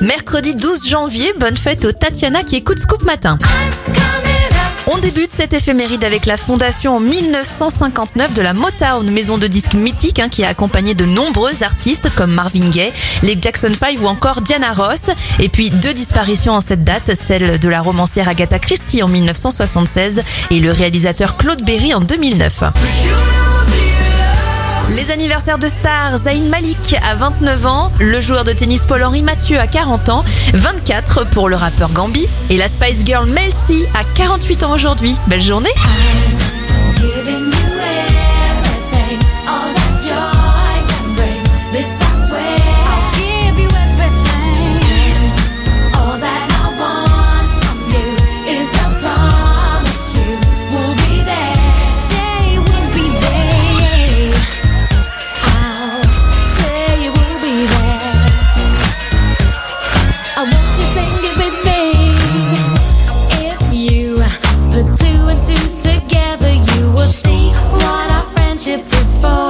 Mercredi 0.00 0.54
12 0.54 0.88
janvier, 0.88 1.34
bonne 1.38 1.56
fête 1.56 1.84
aux 1.84 1.92
Tatiana 1.92 2.42
qui 2.42 2.56
écoute 2.56 2.78
Scoop 2.78 3.02
Matin. 3.02 3.36
On 4.86 4.96
débute 4.96 5.30
cette 5.30 5.52
éphéméride 5.52 6.04
avec 6.04 6.24
la 6.24 6.38
fondation 6.38 6.96
en 6.96 7.00
1959 7.00 8.32
de 8.32 8.40
la 8.40 8.54
Motown, 8.54 9.08
maison 9.10 9.36
de 9.36 9.46
disques 9.46 9.74
mythique 9.74 10.18
hein, 10.18 10.30
qui 10.30 10.42
a 10.42 10.48
accompagné 10.48 10.94
de 10.94 11.04
nombreux 11.04 11.62
artistes 11.62 12.08
comme 12.16 12.32
Marvin 12.32 12.70
Gaye, 12.70 12.92
les 13.22 13.38
Jackson 13.40 13.72
5 13.78 13.98
ou 14.00 14.06
encore 14.06 14.40
Diana 14.40 14.72
Ross. 14.72 15.10
Et 15.38 15.50
puis 15.50 15.70
deux 15.70 15.92
disparitions 15.92 16.54
en 16.54 16.62
cette 16.62 16.82
date, 16.82 17.14
celle 17.14 17.58
de 17.58 17.68
la 17.68 17.82
romancière 17.82 18.28
Agatha 18.28 18.58
Christie 18.58 19.02
en 19.02 19.08
1976 19.08 20.22
et 20.50 20.60
le 20.60 20.72
réalisateur 20.72 21.36
Claude 21.36 21.62
Berry 21.62 21.92
en 21.92 22.00
2009. 22.00 22.62
Les 24.90 25.12
anniversaires 25.12 25.58
de 25.58 25.68
stars, 25.68 26.18
Zayn 26.18 26.48
Malik 26.48 26.96
à 27.02 27.14
29 27.14 27.66
ans, 27.66 27.92
le 28.00 28.20
joueur 28.20 28.42
de 28.42 28.52
tennis 28.52 28.86
Paul-Henri 28.86 29.22
Mathieu 29.22 29.58
à 29.58 29.68
40 29.68 30.08
ans, 30.08 30.24
24 30.52 31.30
pour 31.30 31.48
le 31.48 31.54
rappeur 31.54 31.92
Gambi 31.92 32.26
et 32.50 32.56
la 32.56 32.66
Spice 32.66 33.04
Girl 33.04 33.28
Mel 33.28 33.52
C 33.52 33.88
à 33.94 34.02
48 34.02 34.64
ans 34.64 34.74
aujourd'hui. 34.74 35.14
Belle 35.28 35.42
journée 35.42 35.70
phone. 69.20 69.49